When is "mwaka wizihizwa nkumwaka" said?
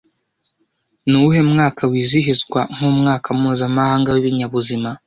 1.51-3.27